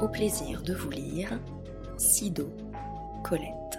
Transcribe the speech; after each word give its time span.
Au 0.00 0.08
plaisir 0.08 0.62
de 0.62 0.74
vous 0.74 0.90
lire, 0.90 1.40
Sido, 1.96 2.50
Colette. 3.22 3.78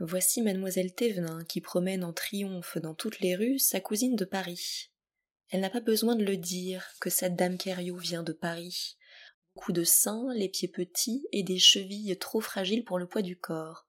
Voici 0.00 0.40
mademoiselle 0.42 0.94
Thévenin 0.94 1.44
qui 1.44 1.60
promène 1.60 2.04
en 2.04 2.12
triomphe 2.12 2.78
dans 2.78 2.94
toutes 2.94 3.20
les 3.20 3.34
rues 3.34 3.58
sa 3.58 3.80
cousine 3.80 4.16
de 4.16 4.24
Paris. 4.24 4.90
Elle 5.50 5.60
n'a 5.60 5.70
pas 5.70 5.80
besoin 5.80 6.16
de 6.16 6.24
le 6.24 6.36
dire 6.36 6.86
que 7.00 7.10
cette 7.10 7.36
dame 7.36 7.58
Kériot 7.58 7.96
vient 7.96 8.22
de 8.22 8.32
Paris. 8.32 8.96
Beaucoup 9.54 9.72
de 9.72 9.84
seins, 9.84 10.32
les 10.34 10.48
pieds 10.48 10.68
petits 10.68 11.26
et 11.32 11.42
des 11.42 11.58
chevilles 11.58 12.16
trop 12.18 12.40
fragiles 12.40 12.84
pour 12.84 12.98
le 12.98 13.06
poids 13.06 13.22
du 13.22 13.36
corps. 13.36 13.86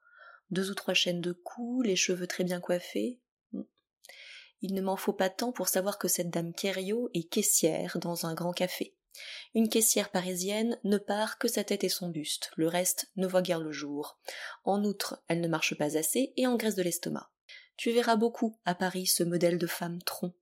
Deux 0.49 0.71
ou 0.71 0.73
trois 0.73 0.93
chaînes 0.93 1.21
de 1.21 1.33
cou, 1.33 1.81
les 1.81 1.95
cheveux 1.95 2.27
très 2.27 2.43
bien 2.43 2.59
coiffés, 2.59 3.19
il 4.63 4.75
ne 4.75 4.81
m'en 4.81 4.95
faut 4.95 5.13
pas 5.13 5.29
tant 5.29 5.51
pour 5.51 5.67
savoir 5.67 5.97
que 5.97 6.07
cette 6.07 6.29
dame 6.29 6.53
Kériot 6.53 7.09
est 7.13 7.27
caissière 7.27 7.97
dans 7.99 8.27
un 8.27 8.35
grand 8.35 8.53
café. 8.53 8.95
Une 9.53 9.69
caissière 9.69 10.09
parisienne 10.09 10.79
ne 10.83 10.97
part 10.97 11.37
que 11.37 11.47
sa 11.47 11.63
tête 11.63 11.83
et 11.83 11.89
son 11.89 12.09
buste, 12.09 12.51
le 12.55 12.67
reste 12.67 13.11
ne 13.15 13.27
voit 13.27 13.41
guère 13.41 13.59
le 13.59 13.71
jour. 13.71 14.19
En 14.63 14.83
outre, 14.83 15.23
elle 15.27 15.41
ne 15.41 15.47
marche 15.47 15.77
pas 15.77 15.97
assez 15.97 16.33
et 16.37 16.47
engraisse 16.47 16.75
de 16.75 16.83
l'estomac. 16.83 17.29
Tu 17.77 17.91
verras 17.91 18.15
beaucoup 18.15 18.59
à 18.65 18.75
Paris 18.75 19.07
ce 19.07 19.23
modèle 19.23 19.57
de 19.57 19.67
femme 19.67 20.01
tronc. 20.03 20.33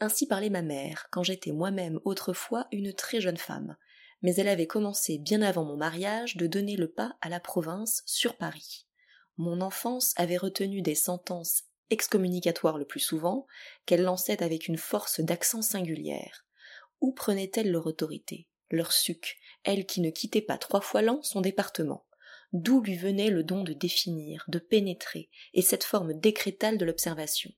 Ainsi 0.00 0.26
parlait 0.26 0.50
ma 0.50 0.62
mère, 0.62 1.08
quand 1.10 1.22
j'étais 1.22 1.52
moi-même 1.52 2.00
autrefois 2.04 2.66
une 2.72 2.92
très 2.92 3.20
jeune 3.20 3.36
femme, 3.36 3.76
mais 4.22 4.34
elle 4.36 4.48
avait 4.48 4.66
commencé 4.66 5.18
bien 5.18 5.42
avant 5.42 5.64
mon 5.64 5.76
mariage 5.76 6.36
de 6.36 6.46
donner 6.46 6.76
le 6.76 6.90
pas 6.90 7.16
à 7.20 7.28
la 7.28 7.40
province 7.40 8.02
sur 8.06 8.36
Paris. 8.36 8.86
Mon 9.36 9.60
enfance 9.60 10.12
avait 10.16 10.36
retenu 10.36 10.82
des 10.82 10.94
sentences 10.94 11.64
excommunicatoire 11.90 12.78
le 12.78 12.84
plus 12.84 13.00
souvent, 13.00 13.46
qu'elle 13.84 14.02
lançait 14.02 14.42
avec 14.42 14.68
une 14.68 14.78
force 14.78 15.20
d'accent 15.20 15.62
singulière. 15.62 16.45
Où 17.00 17.12
prenait-elle 17.12 17.70
leur 17.70 17.86
autorité, 17.86 18.46
leur 18.70 18.92
suc, 18.92 19.38
elle 19.64 19.86
qui 19.86 20.00
ne 20.00 20.10
quittait 20.10 20.40
pas 20.40 20.58
trois 20.58 20.80
fois 20.80 21.02
l'an 21.02 21.22
son 21.22 21.40
département. 21.40 22.06
D'où 22.52 22.80
lui 22.80 22.96
venait 22.96 23.30
le 23.30 23.42
don 23.42 23.64
de 23.64 23.72
définir, 23.72 24.44
de 24.48 24.58
pénétrer, 24.58 25.28
et 25.52 25.62
cette 25.62 25.84
forme 25.84 26.14
décrétale 26.14 26.78
de 26.78 26.84
l'observation? 26.84 27.52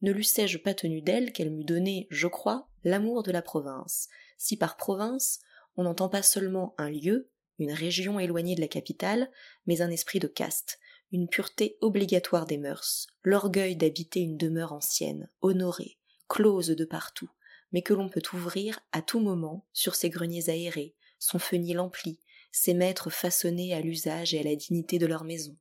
Ne 0.00 0.12
l'eussé-je 0.12 0.58
pas 0.58 0.74
tenu 0.74 1.02
d'elle 1.02 1.32
qu'elle 1.32 1.50
m'eût 1.50 1.64
donné, 1.64 2.06
je 2.10 2.28
crois, 2.28 2.68
l'amour 2.84 3.22
de 3.22 3.32
la 3.32 3.42
province, 3.42 4.08
si 4.36 4.56
par 4.56 4.76
province 4.76 5.40
on 5.76 5.84
n'entend 5.84 6.08
pas 6.08 6.22
seulement 6.22 6.74
un 6.78 6.90
lieu, 6.90 7.30
une 7.58 7.72
région 7.72 8.20
éloignée 8.20 8.54
de 8.54 8.60
la 8.60 8.68
capitale, 8.68 9.30
mais 9.66 9.80
un 9.80 9.90
esprit 9.90 10.20
de 10.20 10.28
caste, 10.28 10.78
une 11.10 11.28
pureté 11.28 11.78
obligatoire 11.80 12.46
des 12.46 12.58
mœurs, 12.58 13.08
l'orgueil 13.22 13.76
d'habiter 13.76 14.20
une 14.20 14.36
demeure 14.36 14.72
ancienne, 14.72 15.28
honorée, 15.40 15.98
close 16.28 16.68
de 16.68 16.84
partout, 16.84 17.30
mais 17.72 17.82
que 17.82 17.94
l'on 17.94 18.08
peut 18.08 18.22
ouvrir 18.32 18.80
à 18.92 19.02
tout 19.02 19.20
moment 19.20 19.66
sur 19.72 19.94
ses 19.94 20.10
greniers 20.10 20.48
aérés, 20.48 20.94
son 21.18 21.38
fenil 21.38 21.78
empli, 21.78 22.20
ses 22.52 22.74
maîtres 22.74 23.10
façonnés 23.10 23.74
à 23.74 23.80
l'usage 23.80 24.34
et 24.34 24.40
à 24.40 24.42
la 24.42 24.56
dignité 24.56 24.98
de 24.98 25.06
leur 25.06 25.24
maison. 25.24 25.56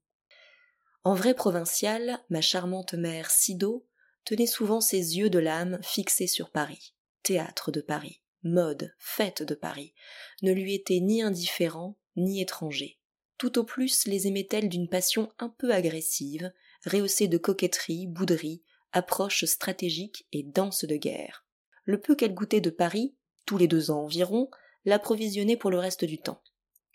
En 1.03 1.13
vrai 1.13 1.33
provincial, 1.33 2.19
ma 2.30 2.41
charmante 2.41 2.94
mère 2.94 3.31
Sido 3.31 3.88
tenait 4.25 4.45
souvent 4.45 4.81
ses 4.81 5.17
yeux 5.17 5.30
de 5.30 5.39
l'âme 5.39 5.80
fixés 5.81 6.28
sur 6.28 6.52
Paris, 6.52 6.94
théâtre 7.23 7.72
de 7.72 7.81
Paris, 7.81 8.22
mode, 8.44 8.94
fête 8.97 9.44
de 9.44 9.55
Paris, 9.55 9.94
ne 10.41 10.52
lui 10.52 10.73
était 10.73 11.00
ni 11.00 11.22
indifférent 11.22 11.97
ni 12.17 12.41
étranger. 12.41 13.00
Tout 13.38 13.59
au 13.59 13.63
plus 13.63 14.05
les 14.08 14.28
aimait-elle 14.28 14.67
d'une 14.67 14.89
passion 14.89 15.31
un 15.39 15.50
peu 15.50 15.72
agressive, 15.72 16.52
rehaussée 16.85 17.28
de 17.28 17.38
coquetterie, 17.38 18.08
bouderie, 18.08 18.63
approche 18.91 19.45
stratégique 19.45 20.28
et 20.31 20.44
danse 20.44 20.85
de 20.85 20.95
guerre. 20.95 21.47
Le 21.88 22.02
peu 22.02 22.16
qu'elle 22.16 22.33
goûtait 22.33 22.59
de 22.59 22.69
Paris, 22.69 23.16
tous 23.45 23.57
les 23.57 23.69
deux 23.69 23.91
ans 23.91 24.03
environ, 24.03 24.52
l'approvisionnait 24.83 25.55
pour 25.55 25.71
le 25.71 25.80
reste 25.80 26.03
du 26.03 26.17
temps. 26.17 26.44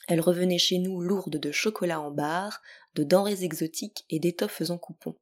Elle 0.07 0.21
revenait 0.21 0.59
chez 0.59 0.79
nous 0.79 1.01
lourde 1.01 1.39
de 1.39 1.51
chocolat 1.51 1.99
en 1.99 2.11
barre, 2.11 2.61
de 2.95 3.03
denrées 3.03 3.43
exotiques 3.43 4.05
et 4.11 4.21
d'étoffes 4.21 4.69
en 4.69 4.77
coupons, 4.77 5.17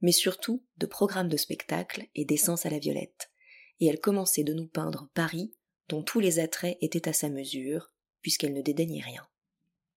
mais 0.00 0.10
surtout 0.10 0.64
de 0.78 0.86
programmes 0.86 1.28
de 1.28 1.36
spectacles 1.36 2.08
et 2.16 2.24
d'essence 2.24 2.66
à 2.66 2.70
la 2.70 2.80
violette. 2.80 3.30
Et 3.78 3.86
elle 3.86 4.00
commençait 4.00 4.42
de 4.42 4.54
nous 4.54 4.66
peindre 4.66 5.08
Paris, 5.14 5.54
dont 5.88 6.02
tous 6.02 6.18
les 6.18 6.40
attraits 6.40 6.76
étaient 6.80 7.08
à 7.08 7.12
sa 7.12 7.28
mesure, 7.28 7.92
puisqu'elle 8.22 8.54
ne 8.54 8.60
dédaignait 8.62 9.04
rien. 9.04 9.24